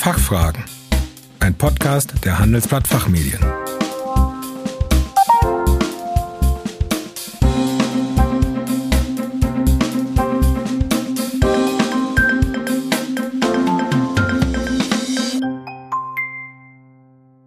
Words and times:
Fachfragen. 0.00 0.64
Ein 1.40 1.54
Podcast 1.54 2.24
der 2.24 2.38
Handelsblatt 2.38 2.88
Fachmedien. 2.88 3.38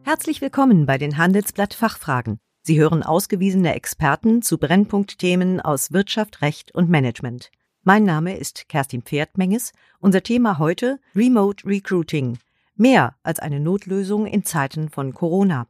Herzlich 0.04 0.40
willkommen 0.42 0.86
bei 0.86 1.00
den 1.00 1.18
Handelsblatt 1.18 1.74
Fachfragen. 1.74 2.38
Sie 2.62 2.80
hören 2.80 3.02
ausgewiesene 3.02 3.74
Experten 3.74 4.44
zu 4.44 4.60
Brennpunktthemen 4.60 5.60
aus 5.60 5.92
Wirtschaft, 5.92 6.44
Recht 6.44 6.72
und 6.76 6.88
Management. 6.88 7.50
Mein 7.86 8.06
Name 8.06 8.38
ist 8.38 8.70
Kerstin 8.70 9.02
Pferdmenges. 9.02 9.74
Unser 10.00 10.24
Thema 10.24 10.58
heute 10.58 11.02
Remote 11.18 11.68
Recruiting. 11.68 12.38
Mehr 12.78 13.16
als 13.24 13.42
eine 13.42 13.60
Notlösung 13.60 14.26
in 14.26 14.46
Zeiten 14.46 14.88
von 14.88 15.14
Corona. 15.14 15.68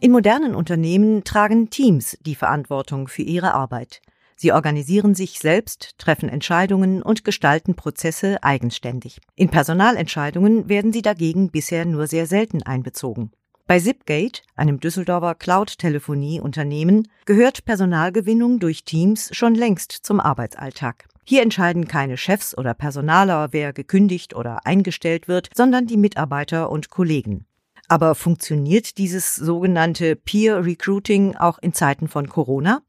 In 0.00 0.10
modernen 0.10 0.56
Unternehmen 0.56 1.22
tragen 1.22 1.70
Teams 1.70 2.18
die 2.22 2.34
Verantwortung 2.34 3.06
für 3.06 3.22
ihre 3.22 3.54
Arbeit. 3.54 4.02
Sie 4.34 4.50
organisieren 4.50 5.14
sich 5.14 5.38
selbst, 5.38 5.98
treffen 5.98 6.28
Entscheidungen 6.28 7.00
und 7.00 7.24
gestalten 7.24 7.76
Prozesse 7.76 8.42
eigenständig. 8.42 9.20
In 9.36 9.50
Personalentscheidungen 9.50 10.68
werden 10.68 10.92
sie 10.92 11.02
dagegen 11.02 11.52
bisher 11.52 11.84
nur 11.84 12.08
sehr 12.08 12.26
selten 12.26 12.64
einbezogen. 12.64 13.30
Bei 13.68 13.78
Zipgate, 13.78 14.40
einem 14.56 14.80
Düsseldorfer 14.80 15.34
Cloud-Telefonie-Unternehmen, 15.34 17.06
gehört 17.26 17.66
Personalgewinnung 17.66 18.60
durch 18.60 18.84
Teams 18.84 19.28
schon 19.36 19.54
längst 19.54 19.92
zum 19.92 20.20
Arbeitsalltag. 20.20 21.06
Hier 21.22 21.42
entscheiden 21.42 21.86
keine 21.86 22.16
Chefs 22.16 22.56
oder 22.56 22.72
Personaler, 22.72 23.48
wer 23.50 23.74
gekündigt 23.74 24.34
oder 24.34 24.64
eingestellt 24.64 25.28
wird, 25.28 25.50
sondern 25.54 25.86
die 25.86 25.98
Mitarbeiter 25.98 26.70
und 26.70 26.88
Kollegen. 26.88 27.44
Aber 27.88 28.14
funktioniert 28.14 28.96
dieses 28.96 29.34
sogenannte 29.34 30.16
Peer 30.16 30.64
Recruiting 30.64 31.36
auch 31.36 31.58
in 31.58 31.74
Zeiten 31.74 32.08
von 32.08 32.26
Corona? 32.26 32.80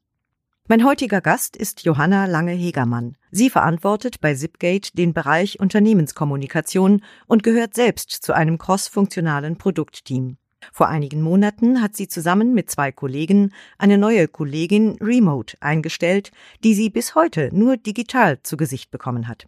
Mein 0.69 0.85
heutiger 0.85 1.19
Gast 1.19 1.57
ist 1.57 1.83
Johanna 1.83 2.25
Lange-Hegermann. 2.25 3.17
Sie 3.31 3.49
verantwortet 3.49 4.21
bei 4.21 4.33
Zipgate 4.33 4.95
den 4.95 5.13
Bereich 5.13 5.59
Unternehmenskommunikation 5.59 7.03
und 7.27 7.43
gehört 7.43 7.73
selbst 7.73 8.11
zu 8.11 8.31
einem 8.31 8.57
crossfunktionalen 8.57 9.57
Produktteam. 9.57 10.37
Vor 10.73 10.87
einigen 10.87 11.21
Monaten 11.21 11.81
hat 11.81 11.95
sie 11.95 12.07
zusammen 12.07 12.53
mit 12.53 12.69
zwei 12.69 12.91
Kollegen 12.91 13.53
eine 13.77 13.97
neue 13.97 14.27
Kollegin 14.27 14.97
Remote 15.01 15.57
eingestellt, 15.61 16.31
die 16.63 16.73
sie 16.73 16.89
bis 16.89 17.15
heute 17.15 17.49
nur 17.53 17.77
digital 17.77 18.41
zu 18.43 18.57
Gesicht 18.57 18.91
bekommen 18.91 19.27
hat. 19.27 19.47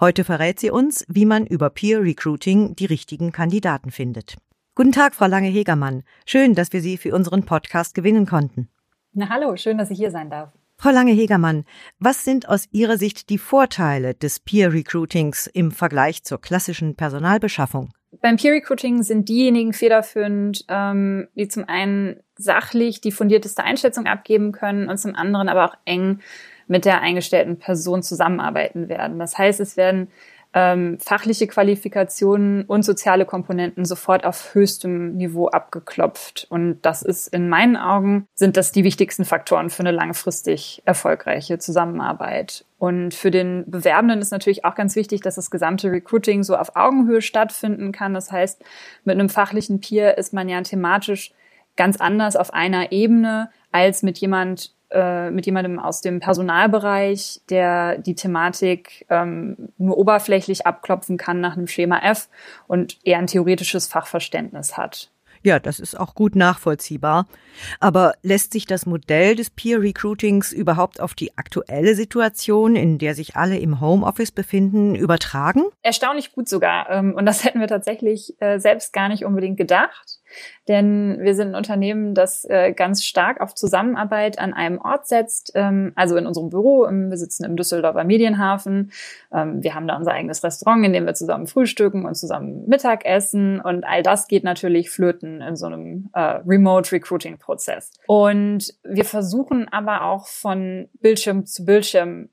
Heute 0.00 0.24
verrät 0.24 0.60
sie 0.60 0.70
uns, 0.70 1.04
wie 1.08 1.26
man 1.26 1.46
über 1.46 1.70
Peer 1.70 2.02
Recruiting 2.02 2.76
die 2.76 2.86
richtigen 2.86 3.32
Kandidaten 3.32 3.90
findet. 3.90 4.36
Guten 4.74 4.92
Tag, 4.92 5.14
Frau 5.14 5.26
Lange-Hegermann. 5.26 6.04
Schön, 6.26 6.54
dass 6.54 6.72
wir 6.72 6.80
Sie 6.80 6.96
für 6.96 7.14
unseren 7.14 7.44
Podcast 7.44 7.94
gewinnen 7.94 8.26
konnten. 8.26 8.68
Na 9.12 9.28
hallo, 9.28 9.56
schön, 9.56 9.78
dass 9.78 9.90
ich 9.90 9.98
hier 9.98 10.10
sein 10.10 10.30
darf. 10.30 10.52
Frau 10.76 10.90
Lange-Hegermann, 10.90 11.64
was 11.98 12.24
sind 12.24 12.48
aus 12.48 12.66
Ihrer 12.70 12.96
Sicht 12.96 13.28
die 13.28 13.36
Vorteile 13.36 14.14
des 14.14 14.40
Peer 14.40 14.72
Recruitings 14.72 15.46
im 15.46 15.72
Vergleich 15.72 16.24
zur 16.24 16.40
klassischen 16.40 16.94
Personalbeschaffung? 16.96 17.90
Beim 18.20 18.36
Peer 18.36 18.52
Recruiting 18.52 19.02
sind 19.02 19.28
diejenigen 19.28 19.72
federführend, 19.72 20.64
ähm, 20.68 21.28
die 21.34 21.48
zum 21.48 21.68
einen 21.68 22.20
sachlich 22.36 23.00
die 23.00 23.12
fundierteste 23.12 23.62
Einschätzung 23.62 24.06
abgeben 24.06 24.52
können 24.52 24.88
und 24.88 24.98
zum 24.98 25.14
anderen 25.14 25.48
aber 25.48 25.66
auch 25.66 25.76
eng 25.84 26.20
mit 26.66 26.84
der 26.84 27.00
eingestellten 27.02 27.58
Person 27.58 28.02
zusammenarbeiten 28.02 28.88
werden. 28.88 29.18
Das 29.18 29.38
heißt, 29.38 29.60
es 29.60 29.76
werden 29.76 30.08
ähm, 30.52 30.98
fachliche 30.98 31.46
Qualifikationen 31.46 32.64
und 32.64 32.84
soziale 32.84 33.24
Komponenten 33.24 33.84
sofort 33.84 34.24
auf 34.24 34.54
höchstem 34.54 35.16
Niveau 35.16 35.48
abgeklopft. 35.48 36.46
Und 36.50 36.80
das 36.82 37.02
ist 37.02 37.28
in 37.28 37.48
meinen 37.48 37.76
Augen, 37.76 38.26
sind 38.34 38.56
das 38.56 38.72
die 38.72 38.82
wichtigsten 38.82 39.24
Faktoren 39.24 39.70
für 39.70 39.80
eine 39.80 39.92
langfristig 39.92 40.82
erfolgreiche 40.84 41.58
Zusammenarbeit. 41.58 42.64
Und 42.78 43.14
für 43.14 43.30
den 43.30 43.64
Bewerbenden 43.66 44.20
ist 44.20 44.32
natürlich 44.32 44.64
auch 44.64 44.74
ganz 44.74 44.96
wichtig, 44.96 45.20
dass 45.20 45.36
das 45.36 45.50
gesamte 45.50 45.92
Recruiting 45.92 46.42
so 46.42 46.56
auf 46.56 46.74
Augenhöhe 46.74 47.22
stattfinden 47.22 47.92
kann. 47.92 48.14
Das 48.14 48.32
heißt, 48.32 48.64
mit 49.04 49.14
einem 49.14 49.28
fachlichen 49.28 49.80
Peer 49.80 50.18
ist 50.18 50.32
man 50.32 50.48
ja 50.48 50.60
thematisch 50.62 51.32
ganz 51.76 51.98
anders 51.98 52.34
auf 52.36 52.52
einer 52.52 52.90
Ebene 52.90 53.50
als 53.70 54.02
mit 54.02 54.18
jemand, 54.18 54.72
äh, 54.90 55.30
mit 55.30 55.46
jemandem 55.46 55.78
aus 55.78 56.00
dem 56.00 56.20
Personalbereich, 56.20 57.40
der 57.48 57.98
die 57.98 58.14
Thematik 58.14 59.06
ähm, 59.08 59.70
nur 59.78 59.98
oberflächlich 59.98 60.66
abklopfen 60.66 61.16
kann 61.16 61.40
nach 61.40 61.56
einem 61.56 61.66
Schema 61.66 62.00
F 62.00 62.28
und 62.66 62.98
eher 63.04 63.18
ein 63.18 63.26
theoretisches 63.26 63.86
Fachverständnis 63.86 64.76
hat. 64.76 65.10
Ja, 65.42 65.58
das 65.58 65.80
ist 65.80 65.98
auch 65.98 66.14
gut 66.14 66.36
nachvollziehbar. 66.36 67.26
Aber 67.78 68.12
lässt 68.22 68.52
sich 68.52 68.66
das 68.66 68.84
Modell 68.84 69.36
des 69.36 69.48
Peer 69.48 69.80
Recruitings 69.80 70.52
überhaupt 70.52 71.00
auf 71.00 71.14
die 71.14 71.36
aktuelle 71.38 71.94
Situation, 71.94 72.76
in 72.76 72.98
der 72.98 73.14
sich 73.14 73.36
alle 73.36 73.58
im 73.58 73.80
Homeoffice 73.80 74.32
befinden, 74.32 74.94
übertragen? 74.94 75.62
Erstaunlich 75.82 76.32
gut 76.32 76.48
sogar. 76.48 76.90
Ähm, 76.90 77.14
und 77.14 77.24
das 77.24 77.44
hätten 77.44 77.60
wir 77.60 77.68
tatsächlich 77.68 78.34
äh, 78.40 78.58
selbst 78.58 78.92
gar 78.92 79.08
nicht 79.08 79.24
unbedingt 79.24 79.56
gedacht. 79.56 80.19
Denn 80.68 81.18
wir 81.20 81.34
sind 81.34 81.48
ein 81.48 81.54
Unternehmen, 81.54 82.14
das 82.14 82.44
äh, 82.44 82.72
ganz 82.72 83.04
stark 83.04 83.40
auf 83.40 83.54
Zusammenarbeit 83.54 84.38
an 84.38 84.52
einem 84.52 84.78
Ort 84.78 85.06
setzt. 85.06 85.52
Ähm, 85.54 85.92
also 85.96 86.16
in 86.16 86.26
unserem 86.26 86.50
Büro, 86.50 86.86
wir 86.88 87.16
sitzen 87.16 87.44
im 87.44 87.56
Düsseldorfer 87.56 88.04
Medienhafen. 88.04 88.92
Ähm, 89.32 89.62
wir 89.62 89.74
haben 89.74 89.88
da 89.88 89.96
unser 89.96 90.12
eigenes 90.12 90.44
Restaurant, 90.44 90.84
in 90.84 90.92
dem 90.92 91.06
wir 91.06 91.14
zusammen 91.14 91.46
frühstücken 91.46 92.04
und 92.04 92.14
zusammen 92.14 92.66
Mittag 92.66 93.04
essen. 93.04 93.60
Und 93.60 93.84
all 93.84 94.02
das 94.02 94.28
geht 94.28 94.44
natürlich 94.44 94.90
flöten 94.90 95.40
in 95.40 95.56
so 95.56 95.66
einem 95.66 96.10
äh, 96.14 96.20
Remote 96.46 96.92
Recruiting 96.92 97.38
Prozess. 97.38 97.90
Und 98.06 98.74
wir 98.84 99.04
versuchen 99.04 99.68
aber 99.70 100.04
auch 100.04 100.26
von 100.26 100.88
Bildschirm 101.00 101.46
zu 101.46 101.64
Bildschirm 101.64 102.28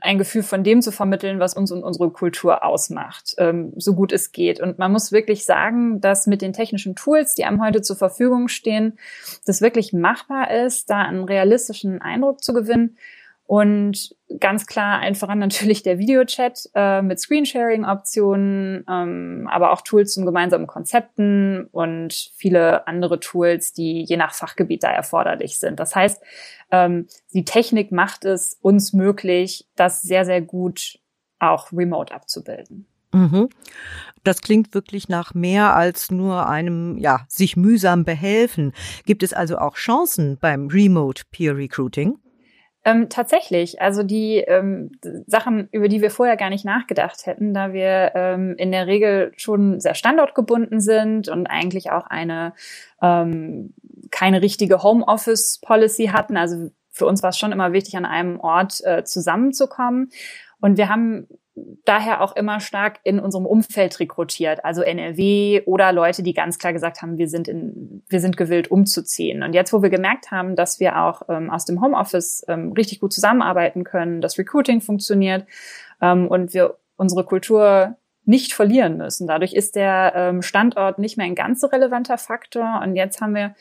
ein 0.00 0.18
Gefühl 0.18 0.42
von 0.42 0.64
dem 0.64 0.82
zu 0.82 0.92
vermitteln, 0.92 1.40
was 1.40 1.54
uns 1.54 1.72
und 1.72 1.82
unsere 1.82 2.10
Kultur 2.10 2.64
ausmacht, 2.64 3.34
ähm, 3.38 3.72
so 3.76 3.94
gut 3.94 4.12
es 4.12 4.32
geht. 4.32 4.60
Und 4.60 4.78
man 4.78 4.92
muss 4.92 5.12
wirklich 5.12 5.44
sagen, 5.44 6.00
dass 6.00 6.26
mit 6.26 6.42
den 6.42 6.52
technischen 6.52 6.94
Tools, 6.94 7.34
die 7.34 7.44
einem 7.44 7.62
heute 7.62 7.82
zur 7.82 7.96
Verfügung 7.96 8.48
stehen, 8.48 8.98
das 9.46 9.60
wirklich 9.60 9.92
machbar 9.92 10.50
ist, 10.50 10.90
da 10.90 11.02
einen 11.02 11.24
realistischen 11.24 12.00
Eindruck 12.00 12.42
zu 12.42 12.52
gewinnen. 12.54 12.96
Und 13.46 14.16
ganz 14.40 14.66
klar 14.66 15.00
allen 15.00 15.14
voran 15.14 15.38
natürlich 15.38 15.82
der 15.82 15.98
Videochat 15.98 16.70
äh, 16.74 17.02
mit 17.02 17.20
Screensharing-Optionen, 17.20 18.84
ähm, 18.88 19.48
aber 19.50 19.72
auch 19.72 19.82
Tools 19.82 20.14
zum 20.14 20.24
gemeinsamen 20.24 20.66
Konzepten 20.66 21.66
und 21.70 22.14
viele 22.36 22.86
andere 22.86 23.20
Tools, 23.20 23.74
die 23.74 24.02
je 24.02 24.16
nach 24.16 24.32
Fachgebiet 24.32 24.82
da 24.82 24.90
erforderlich 24.90 25.58
sind. 25.58 25.78
Das 25.78 25.94
heißt, 25.94 26.22
ähm, 26.70 27.06
die 27.34 27.44
Technik 27.44 27.92
macht 27.92 28.24
es 28.24 28.58
uns 28.62 28.94
möglich, 28.94 29.68
das 29.76 30.00
sehr, 30.00 30.24
sehr 30.24 30.40
gut 30.40 30.98
auch 31.38 31.70
remote 31.70 32.14
abzubilden. 32.14 32.86
Mhm. 33.12 33.50
Das 34.24 34.40
klingt 34.40 34.74
wirklich 34.74 35.08
nach 35.10 35.34
mehr 35.34 35.76
als 35.76 36.10
nur 36.10 36.48
einem, 36.48 36.96
ja, 36.96 37.26
sich 37.28 37.56
mühsam 37.56 38.04
behelfen. 38.04 38.72
Gibt 39.04 39.22
es 39.22 39.34
also 39.34 39.58
auch 39.58 39.76
Chancen 39.76 40.38
beim 40.40 40.68
Remote 40.68 41.24
Peer 41.30 41.56
Recruiting? 41.56 42.18
Ähm, 42.86 43.08
tatsächlich, 43.08 43.80
also 43.80 44.02
die 44.02 44.38
ähm, 44.38 44.92
Sachen, 45.26 45.68
über 45.72 45.88
die 45.88 46.02
wir 46.02 46.10
vorher 46.10 46.36
gar 46.36 46.50
nicht 46.50 46.66
nachgedacht 46.66 47.24
hätten, 47.24 47.54
da 47.54 47.72
wir 47.72 48.12
ähm, 48.14 48.56
in 48.58 48.72
der 48.72 48.86
Regel 48.86 49.32
schon 49.36 49.80
sehr 49.80 49.94
standortgebunden 49.94 50.80
sind 50.80 51.28
und 51.28 51.46
eigentlich 51.46 51.90
auch 51.90 52.06
eine 52.06 52.52
ähm, 53.00 53.72
keine 54.10 54.42
richtige 54.42 54.82
Homeoffice-Policy 54.82 56.08
hatten. 56.08 56.36
Also 56.36 56.70
für 56.90 57.06
uns 57.06 57.22
war 57.22 57.30
es 57.30 57.38
schon 57.38 57.52
immer 57.52 57.72
wichtig, 57.72 57.96
an 57.96 58.04
einem 58.04 58.38
Ort 58.38 58.84
äh, 58.84 59.02
zusammenzukommen. 59.02 60.10
Und 60.60 60.76
wir 60.76 60.88
haben 60.88 61.26
daher 61.84 62.20
auch 62.20 62.34
immer 62.34 62.58
stark 62.60 62.98
in 63.04 63.20
unserem 63.20 63.46
Umfeld 63.46 64.00
rekrutiert, 64.00 64.64
also 64.64 64.82
NRW 64.82 65.62
oder 65.66 65.92
Leute, 65.92 66.22
die 66.22 66.34
ganz 66.34 66.58
klar 66.58 66.72
gesagt 66.72 67.00
haben, 67.00 67.16
wir 67.16 67.28
sind 67.28 67.46
in, 67.46 68.02
wir 68.08 68.20
sind 68.20 68.36
gewillt 68.36 68.70
umzuziehen. 68.70 69.42
Und 69.42 69.52
jetzt, 69.52 69.72
wo 69.72 69.82
wir 69.82 69.90
gemerkt 69.90 70.30
haben, 70.30 70.56
dass 70.56 70.80
wir 70.80 71.00
auch 71.00 71.22
ähm, 71.28 71.50
aus 71.50 71.64
dem 71.64 71.80
Homeoffice 71.80 72.44
ähm, 72.48 72.72
richtig 72.72 73.00
gut 73.00 73.12
zusammenarbeiten 73.12 73.84
können, 73.84 74.20
das 74.20 74.36
Recruiting 74.38 74.80
funktioniert 74.80 75.46
ähm, 76.00 76.26
und 76.26 76.54
wir 76.54 76.76
unsere 76.96 77.24
Kultur 77.24 77.96
nicht 78.24 78.52
verlieren 78.54 78.96
müssen. 78.96 79.26
Dadurch 79.26 79.52
ist 79.52 79.76
der 79.76 80.12
ähm, 80.16 80.42
Standort 80.42 80.98
nicht 80.98 81.16
mehr 81.16 81.26
ein 81.26 81.34
ganz 81.34 81.60
so 81.60 81.66
relevanter 81.66 82.18
Faktor. 82.18 82.80
Und 82.82 82.96
jetzt 82.96 83.20
haben 83.20 83.34
wir 83.34 83.54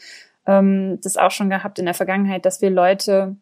ähm, 0.48 1.00
das 1.02 1.18
auch 1.18 1.32
schon 1.32 1.50
gehabt 1.50 1.80
in 1.80 1.86
der 1.86 1.94
Vergangenheit, 1.94 2.46
dass 2.46 2.62
wir 2.62 2.70
Leute 2.70 3.36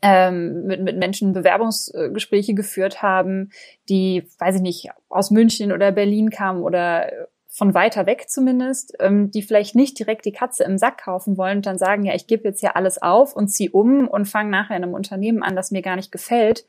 ähm, 0.00 0.64
mit, 0.64 0.82
mit 0.82 0.96
Menschen 0.96 1.32
Bewerbungsgespräche 1.32 2.54
geführt 2.54 3.02
haben, 3.02 3.50
die, 3.88 4.28
weiß 4.38 4.56
ich 4.56 4.62
nicht, 4.62 4.88
aus 5.08 5.30
München 5.30 5.72
oder 5.72 5.92
Berlin 5.92 6.30
kamen 6.30 6.62
oder 6.62 7.10
von 7.54 7.74
weiter 7.74 8.06
weg 8.06 8.30
zumindest, 8.30 8.94
ähm, 8.98 9.30
die 9.30 9.42
vielleicht 9.42 9.74
nicht 9.74 9.98
direkt 9.98 10.24
die 10.24 10.32
Katze 10.32 10.64
im 10.64 10.78
Sack 10.78 11.02
kaufen 11.04 11.36
wollen 11.36 11.58
und 11.58 11.66
dann 11.66 11.76
sagen, 11.76 12.04
ja, 12.04 12.14
ich 12.14 12.26
gebe 12.26 12.44
jetzt 12.44 12.60
hier 12.60 12.76
alles 12.76 13.02
auf 13.02 13.36
und 13.36 13.48
zieh 13.48 13.68
um 13.68 14.08
und 14.08 14.24
fange 14.24 14.50
nachher 14.50 14.76
in 14.76 14.84
einem 14.84 14.94
Unternehmen 14.94 15.42
an, 15.42 15.54
das 15.54 15.70
mir 15.70 15.82
gar 15.82 15.96
nicht 15.96 16.10
gefällt. 16.10 16.64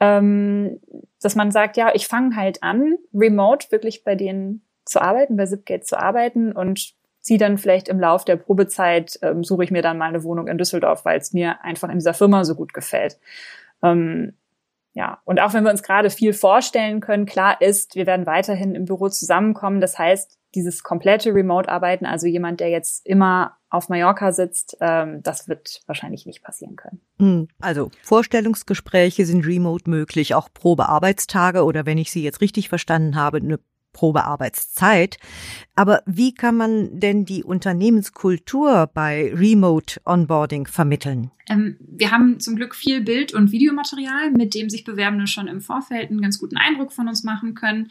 ähm, 0.00 0.80
dass 1.22 1.36
man 1.36 1.50
sagt, 1.50 1.76
ja, 1.76 1.94
ich 1.94 2.06
fange 2.06 2.34
halt 2.36 2.62
an, 2.62 2.96
remote 3.14 3.70
wirklich 3.70 4.04
bei 4.04 4.14
denen 4.14 4.62
zu 4.84 5.00
arbeiten, 5.00 5.36
bei 5.36 5.46
Zipgate 5.46 5.84
zu 5.84 5.98
arbeiten 5.98 6.52
und 6.52 6.94
ziehe 7.20 7.38
dann 7.38 7.58
vielleicht 7.58 7.88
im 7.88 8.00
Lauf 8.00 8.24
der 8.24 8.36
Probezeit, 8.36 9.18
ähm, 9.22 9.44
suche 9.44 9.64
ich 9.64 9.70
mir 9.70 9.82
dann 9.82 9.98
mal 9.98 10.08
eine 10.08 10.24
Wohnung 10.24 10.48
in 10.48 10.58
Düsseldorf, 10.58 11.04
weil 11.04 11.18
es 11.18 11.32
mir 11.32 11.62
einfach 11.62 11.88
in 11.88 11.98
dieser 11.98 12.14
Firma 12.14 12.44
so 12.44 12.54
gut 12.54 12.72
gefällt. 12.72 13.18
Ähm, 13.82 14.34
ja, 14.92 15.20
und 15.24 15.40
auch 15.40 15.54
wenn 15.54 15.64
wir 15.64 15.70
uns 15.70 15.82
gerade 15.82 16.10
viel 16.10 16.32
vorstellen 16.32 17.00
können, 17.00 17.26
klar 17.26 17.60
ist, 17.60 17.94
wir 17.94 18.06
werden 18.06 18.26
weiterhin 18.26 18.74
im 18.74 18.86
Büro 18.86 19.08
zusammenkommen. 19.08 19.80
Das 19.80 19.98
heißt, 19.98 20.36
dieses 20.54 20.82
komplette 20.82 21.32
Remote-Arbeiten, 21.32 22.06
also 22.06 22.26
jemand, 22.26 22.58
der 22.58 22.70
jetzt 22.70 23.06
immer 23.06 23.56
auf 23.68 23.88
Mallorca 23.88 24.32
sitzt, 24.32 24.76
ähm, 24.80 25.22
das 25.22 25.48
wird 25.48 25.82
wahrscheinlich 25.86 26.26
nicht 26.26 26.42
passieren 26.42 26.74
können. 26.74 27.00
Hm, 27.18 27.48
also 27.60 27.90
Vorstellungsgespräche 28.02 29.24
sind 29.26 29.46
remote 29.46 29.88
möglich, 29.88 30.34
auch 30.34 30.48
Probearbeitstage 30.52 31.62
oder 31.62 31.86
wenn 31.86 31.98
ich 31.98 32.10
Sie 32.10 32.24
jetzt 32.24 32.40
richtig 32.40 32.68
verstanden 32.68 33.14
habe, 33.14 33.38
eine 33.38 33.60
Probearbeitszeit. 33.92 35.18
Aber 35.74 36.02
wie 36.06 36.34
kann 36.34 36.56
man 36.56 37.00
denn 37.00 37.24
die 37.24 37.44
Unternehmenskultur 37.44 38.90
bei 38.92 39.32
Remote 39.34 40.00
Onboarding 40.04 40.66
vermitteln? 40.66 41.30
Ähm, 41.48 41.76
wir 41.80 42.10
haben 42.10 42.40
zum 42.40 42.56
Glück 42.56 42.74
viel 42.74 43.00
Bild- 43.00 43.34
und 43.34 43.52
Videomaterial, 43.52 44.30
mit 44.30 44.54
dem 44.54 44.70
sich 44.70 44.84
Bewerbende 44.84 45.26
schon 45.26 45.48
im 45.48 45.60
Vorfeld 45.60 46.10
einen 46.10 46.20
ganz 46.20 46.38
guten 46.38 46.56
Eindruck 46.56 46.92
von 46.92 47.08
uns 47.08 47.24
machen 47.24 47.54
können. 47.54 47.88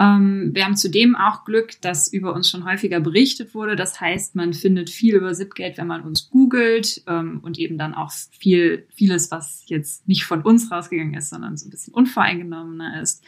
Ähm, 0.00 0.52
wir 0.54 0.64
haben 0.64 0.76
zudem 0.76 1.14
auch 1.14 1.44
Glück, 1.44 1.78
dass 1.82 2.10
über 2.10 2.32
uns 2.32 2.48
schon 2.48 2.64
häufiger 2.64 3.00
berichtet 3.00 3.54
wurde. 3.54 3.76
Das 3.76 4.00
heißt, 4.00 4.34
man 4.34 4.54
findet 4.54 4.88
viel 4.88 5.14
über 5.14 5.34
Zipgate, 5.34 5.76
wenn 5.76 5.86
man 5.86 6.00
uns 6.00 6.30
googelt 6.30 7.02
ähm, 7.06 7.40
und 7.42 7.58
eben 7.58 7.76
dann 7.76 7.92
auch 7.92 8.10
viel, 8.10 8.86
vieles, 8.94 9.30
was 9.30 9.64
jetzt 9.66 10.08
nicht 10.08 10.24
von 10.24 10.40
uns 10.40 10.70
rausgegangen 10.70 11.12
ist, 11.14 11.28
sondern 11.28 11.58
so 11.58 11.66
ein 11.66 11.70
bisschen 11.70 11.92
unvoreingenommener 11.92 13.02
ist. 13.02 13.22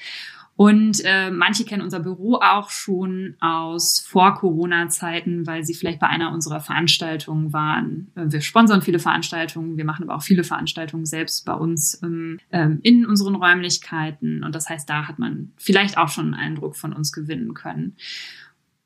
Und 0.63 1.03
äh, 1.05 1.33
manche 1.33 1.65
kennen 1.65 1.83
unser 1.83 1.99
Büro 1.99 2.37
auch 2.37 2.71
schon 2.71 3.35
aus 3.41 3.99
Vor-Corona-Zeiten, 3.99 5.45
weil 5.45 5.65
sie 5.65 5.75
vielleicht 5.75 5.99
bei 5.99 6.07
einer 6.07 6.31
unserer 6.31 6.61
Veranstaltungen 6.61 7.53
waren. 7.53 8.13
Äh, 8.15 8.27
wir 8.27 8.41
sponsern 8.43 8.81
viele 8.81 9.01
Veranstaltungen, 9.01 9.77
wir 9.77 9.85
machen 9.85 10.05
aber 10.05 10.15
auch 10.15 10.23
viele 10.23 10.45
Veranstaltungen 10.45 11.05
selbst 11.05 11.45
bei 11.47 11.55
uns 11.55 12.01
ähm, 12.05 12.39
ähm, 12.53 12.79
in 12.85 13.05
unseren 13.05 13.35
Räumlichkeiten. 13.35 14.45
Und 14.45 14.55
das 14.55 14.69
heißt, 14.69 14.89
da 14.89 15.09
hat 15.09 15.19
man 15.19 15.51
vielleicht 15.57 15.99
auch 15.99 16.09
schon 16.09 16.27
einen 16.27 16.35
Eindruck 16.35 16.77
von 16.77 16.93
uns 16.93 17.13
gewinnen 17.13 17.55
können. 17.55 17.97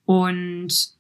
Und 0.07 0.97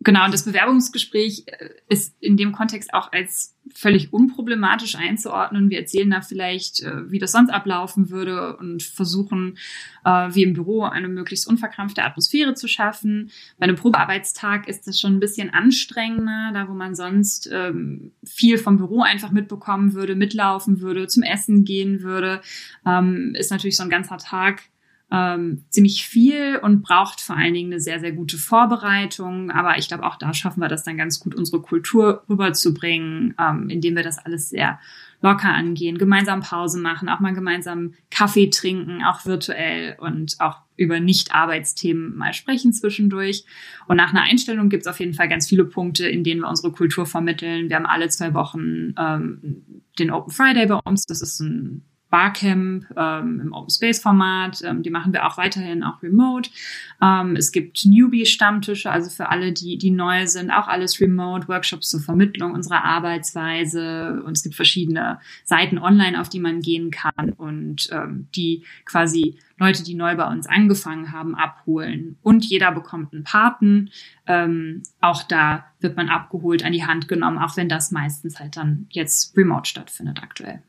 Genau, 0.00 0.24
und 0.24 0.32
das 0.32 0.44
Bewerbungsgespräch 0.44 1.44
äh, 1.46 1.70
ist 1.88 2.14
in 2.20 2.36
dem 2.36 2.52
Kontext 2.52 2.94
auch 2.94 3.10
als 3.12 3.56
völlig 3.74 4.12
unproblematisch 4.12 4.94
einzuordnen. 4.94 5.70
Wir 5.70 5.80
erzählen 5.80 6.10
da 6.10 6.20
vielleicht, 6.20 6.82
äh, 6.82 7.10
wie 7.10 7.18
das 7.18 7.32
sonst 7.32 7.50
ablaufen 7.50 8.08
würde 8.10 8.56
und 8.58 8.82
versuchen, 8.82 9.58
äh, 10.04 10.28
wie 10.32 10.44
im 10.44 10.52
Büro 10.52 10.84
eine 10.84 11.08
möglichst 11.08 11.48
unverkrampfte 11.48 12.04
Atmosphäre 12.04 12.54
zu 12.54 12.68
schaffen. 12.68 13.30
Bei 13.58 13.64
einem 13.64 13.74
Probearbeitstag 13.74 14.68
ist 14.68 14.86
das 14.86 15.00
schon 15.00 15.16
ein 15.16 15.20
bisschen 15.20 15.50
anstrengender, 15.50 16.52
da 16.54 16.68
wo 16.68 16.74
man 16.74 16.94
sonst 16.94 17.48
ähm, 17.52 18.12
viel 18.24 18.56
vom 18.58 18.76
Büro 18.76 19.02
einfach 19.02 19.32
mitbekommen 19.32 19.94
würde, 19.94 20.14
mitlaufen 20.14 20.80
würde, 20.80 21.08
zum 21.08 21.24
Essen 21.24 21.64
gehen 21.64 22.02
würde, 22.02 22.40
ähm, 22.86 23.34
ist 23.36 23.50
natürlich 23.50 23.76
so 23.76 23.82
ein 23.82 23.90
ganzer 23.90 24.18
Tag 24.18 24.62
ähm, 25.10 25.64
ziemlich 25.70 26.06
viel 26.06 26.58
und 26.62 26.82
braucht 26.82 27.20
vor 27.20 27.36
allen 27.36 27.54
Dingen 27.54 27.72
eine 27.72 27.80
sehr, 27.80 27.98
sehr 27.98 28.12
gute 28.12 28.36
Vorbereitung. 28.36 29.50
Aber 29.50 29.78
ich 29.78 29.88
glaube, 29.88 30.04
auch 30.04 30.16
da 30.16 30.34
schaffen 30.34 30.60
wir 30.60 30.68
das 30.68 30.84
dann 30.84 30.98
ganz 30.98 31.18
gut, 31.20 31.34
unsere 31.34 31.62
Kultur 31.62 32.24
rüberzubringen, 32.28 33.34
ähm, 33.40 33.70
indem 33.70 33.96
wir 33.96 34.02
das 34.02 34.18
alles 34.18 34.50
sehr 34.50 34.78
locker 35.20 35.52
angehen, 35.52 35.98
gemeinsam 35.98 36.40
Pause 36.40 36.78
machen, 36.78 37.08
auch 37.08 37.20
mal 37.20 37.34
gemeinsam 37.34 37.94
Kaffee 38.10 38.50
trinken, 38.50 39.02
auch 39.02 39.24
virtuell 39.24 39.96
und 39.98 40.36
auch 40.38 40.58
über 40.76 41.00
Nicht-Arbeitsthemen 41.00 42.16
mal 42.16 42.34
sprechen 42.34 42.72
zwischendurch. 42.72 43.44
Und 43.88 43.96
nach 43.96 44.10
einer 44.10 44.22
Einstellung 44.22 44.68
gibt 44.68 44.82
es 44.82 44.86
auf 44.86 45.00
jeden 45.00 45.14
Fall 45.14 45.28
ganz 45.28 45.48
viele 45.48 45.64
Punkte, 45.64 46.06
in 46.06 46.22
denen 46.22 46.42
wir 46.42 46.48
unsere 46.48 46.70
Kultur 46.70 47.04
vermitteln. 47.04 47.68
Wir 47.68 47.76
haben 47.76 47.86
alle 47.86 48.08
zwei 48.10 48.32
Wochen 48.34 48.94
ähm, 48.96 49.82
den 49.98 50.12
Open 50.12 50.32
Friday 50.32 50.66
bei 50.66 50.78
uns. 50.84 51.04
Das 51.06 51.20
ist 51.20 51.40
ein 51.40 51.84
Barcamp 52.10 52.86
ähm, 52.96 53.40
im 53.40 53.52
Open 53.52 53.70
Space 53.70 54.00
Format. 54.00 54.62
Ähm, 54.64 54.82
die 54.82 54.90
machen 54.90 55.12
wir 55.12 55.26
auch 55.26 55.36
weiterhin 55.36 55.82
auch 55.82 56.02
remote. 56.02 56.50
Ähm, 57.02 57.36
es 57.36 57.52
gibt 57.52 57.84
Newbie-Stammtische, 57.84 58.90
also 58.90 59.10
für 59.10 59.28
alle, 59.28 59.52
die, 59.52 59.78
die 59.78 59.90
neu 59.90 60.26
sind, 60.26 60.50
auch 60.50 60.68
alles 60.68 61.00
remote, 61.00 61.48
Workshops 61.48 61.90
zur 61.90 62.00
Vermittlung 62.00 62.52
unserer 62.52 62.84
Arbeitsweise. 62.84 64.22
Und 64.24 64.36
es 64.36 64.42
gibt 64.42 64.54
verschiedene 64.54 65.18
Seiten 65.44 65.78
online, 65.78 66.20
auf 66.20 66.28
die 66.28 66.40
man 66.40 66.60
gehen 66.60 66.90
kann 66.90 67.32
und 67.36 67.88
ähm, 67.92 68.28
die 68.34 68.64
quasi 68.84 69.38
Leute, 69.58 69.82
die 69.82 69.94
neu 69.94 70.16
bei 70.16 70.30
uns 70.30 70.46
angefangen 70.46 71.12
haben, 71.12 71.34
abholen. 71.34 72.16
Und 72.22 72.44
jeder 72.44 72.72
bekommt 72.72 73.12
einen 73.12 73.24
Paten. 73.24 73.90
Ähm, 74.26 74.82
auch 75.00 75.24
da 75.24 75.64
wird 75.80 75.96
man 75.96 76.08
abgeholt, 76.08 76.64
an 76.64 76.72
die 76.72 76.86
Hand 76.86 77.08
genommen, 77.08 77.38
auch 77.38 77.56
wenn 77.56 77.68
das 77.68 77.90
meistens 77.90 78.38
halt 78.38 78.56
dann 78.56 78.86
jetzt 78.90 79.36
remote 79.36 79.68
stattfindet 79.68 80.22
aktuell. 80.22 80.62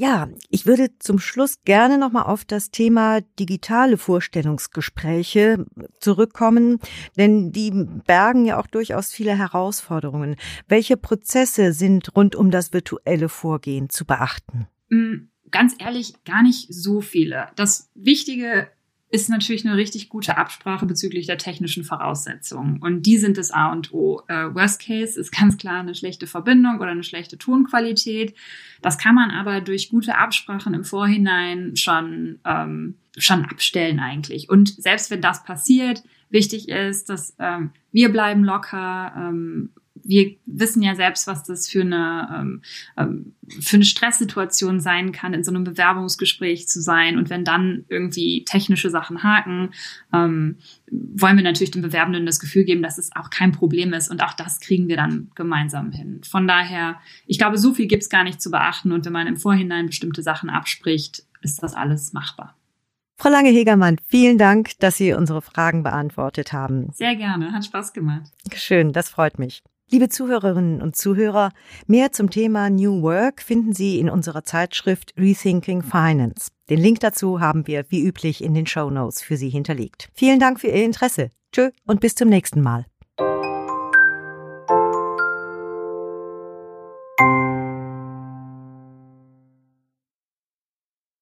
Ja, 0.00 0.30
ich 0.48 0.64
würde 0.64 0.88
zum 0.98 1.18
Schluss 1.18 1.62
gerne 1.66 1.98
nochmal 1.98 2.22
auf 2.22 2.46
das 2.46 2.70
Thema 2.70 3.20
digitale 3.38 3.98
Vorstellungsgespräche 3.98 5.66
zurückkommen, 6.00 6.78
denn 7.18 7.52
die 7.52 7.70
bergen 8.06 8.46
ja 8.46 8.58
auch 8.58 8.66
durchaus 8.66 9.12
viele 9.12 9.36
Herausforderungen. 9.36 10.36
Welche 10.66 10.96
Prozesse 10.96 11.74
sind 11.74 12.16
rund 12.16 12.34
um 12.34 12.50
das 12.50 12.72
virtuelle 12.72 13.28
Vorgehen 13.28 13.90
zu 13.90 14.06
beachten? 14.06 14.68
Mm, 14.88 15.28
ganz 15.50 15.74
ehrlich, 15.78 16.14
gar 16.24 16.42
nicht 16.42 16.72
so 16.72 17.02
viele. 17.02 17.48
Das 17.56 17.90
Wichtige 17.94 18.68
ist 19.10 19.28
natürlich 19.28 19.66
eine 19.66 19.76
richtig 19.76 20.08
gute 20.08 20.36
Absprache 20.36 20.86
bezüglich 20.86 21.26
der 21.26 21.36
technischen 21.36 21.82
Voraussetzungen. 21.82 22.78
Und 22.80 23.06
die 23.06 23.18
sind 23.18 23.38
das 23.38 23.50
A 23.50 23.72
und 23.72 23.92
O. 23.92 24.22
Äh, 24.28 24.54
Worst 24.54 24.80
Case 24.80 25.18
ist 25.18 25.32
ganz 25.32 25.56
klar 25.56 25.80
eine 25.80 25.96
schlechte 25.96 26.28
Verbindung 26.28 26.76
oder 26.78 26.90
eine 26.90 27.02
schlechte 27.02 27.36
Tonqualität. 27.36 28.34
Das 28.82 28.98
kann 28.98 29.16
man 29.16 29.30
aber 29.32 29.60
durch 29.60 29.88
gute 29.88 30.16
Absprachen 30.16 30.74
im 30.74 30.84
Vorhinein 30.84 31.74
schon, 31.74 32.38
ähm, 32.44 32.94
schon 33.18 33.44
abstellen 33.46 33.98
eigentlich. 33.98 34.48
Und 34.48 34.80
selbst 34.80 35.10
wenn 35.10 35.20
das 35.20 35.42
passiert, 35.42 36.04
wichtig 36.30 36.68
ist, 36.68 37.08
dass 37.08 37.34
ähm, 37.40 37.70
wir 37.90 38.12
bleiben 38.12 38.44
locker, 38.44 39.12
ähm, 39.16 39.70
wir 40.10 40.34
wissen 40.44 40.82
ja 40.82 40.96
selbst, 40.96 41.28
was 41.28 41.44
das 41.44 41.68
für 41.68 41.82
eine, 41.82 42.28
ähm, 42.36 42.62
ähm, 42.96 43.34
für 43.60 43.76
eine 43.76 43.84
Stresssituation 43.84 44.80
sein 44.80 45.12
kann, 45.12 45.34
in 45.34 45.44
so 45.44 45.52
einem 45.52 45.62
Bewerbungsgespräch 45.62 46.66
zu 46.66 46.82
sein. 46.82 47.16
Und 47.16 47.30
wenn 47.30 47.44
dann 47.44 47.84
irgendwie 47.88 48.44
technische 48.44 48.90
Sachen 48.90 49.22
haken, 49.22 49.70
ähm, 50.12 50.58
wollen 50.90 51.36
wir 51.36 51.44
natürlich 51.44 51.70
den 51.70 51.82
Bewerbenden 51.82 52.26
das 52.26 52.40
Gefühl 52.40 52.64
geben, 52.64 52.82
dass 52.82 52.98
es 52.98 53.14
auch 53.14 53.30
kein 53.30 53.52
Problem 53.52 53.92
ist. 53.92 54.10
Und 54.10 54.22
auch 54.22 54.34
das 54.34 54.58
kriegen 54.58 54.88
wir 54.88 54.96
dann 54.96 55.30
gemeinsam 55.36 55.92
hin. 55.92 56.20
Von 56.28 56.48
daher, 56.48 57.00
ich 57.26 57.38
glaube, 57.38 57.56
so 57.56 57.72
viel 57.72 57.86
gibt 57.86 58.02
es 58.02 58.10
gar 58.10 58.24
nicht 58.24 58.42
zu 58.42 58.50
beachten. 58.50 58.90
Und 58.90 59.04
wenn 59.06 59.12
man 59.12 59.28
im 59.28 59.36
Vorhinein 59.36 59.86
bestimmte 59.86 60.22
Sachen 60.22 60.50
abspricht, 60.50 61.22
ist 61.40 61.62
das 61.62 61.74
alles 61.74 62.12
machbar. 62.12 62.56
Frau 63.16 63.28
Lange-Hegermann, 63.28 63.98
vielen 64.06 64.38
Dank, 64.38 64.78
dass 64.80 64.96
Sie 64.96 65.12
unsere 65.12 65.40
Fragen 65.40 65.84
beantwortet 65.84 66.52
haben. 66.52 66.88
Sehr 66.94 67.14
gerne, 67.14 67.52
hat 67.52 67.66
Spaß 67.66 67.92
gemacht. 67.92 68.32
Schön, 68.54 68.92
das 68.92 69.10
freut 69.10 69.38
mich. 69.38 69.62
Liebe 69.92 70.08
Zuhörerinnen 70.08 70.82
und 70.82 70.94
Zuhörer, 70.94 71.50
mehr 71.88 72.12
zum 72.12 72.30
Thema 72.30 72.70
New 72.70 73.02
Work 73.02 73.42
finden 73.42 73.72
Sie 73.72 73.98
in 73.98 74.08
unserer 74.08 74.44
Zeitschrift 74.44 75.12
Rethinking 75.18 75.82
Finance. 75.82 76.52
Den 76.68 76.78
Link 76.78 77.00
dazu 77.00 77.40
haben 77.40 77.66
wir 77.66 77.84
wie 77.88 78.06
üblich 78.06 78.44
in 78.44 78.54
den 78.54 78.68
Show 78.68 78.88
Notes 78.88 79.20
für 79.20 79.36
Sie 79.36 79.48
hinterlegt. 79.48 80.08
Vielen 80.14 80.38
Dank 80.38 80.60
für 80.60 80.68
Ihr 80.68 80.84
Interesse. 80.84 81.30
Tschö 81.50 81.70
und 81.86 82.00
bis 82.00 82.14
zum 82.14 82.28
nächsten 82.28 82.60
Mal. 82.60 82.86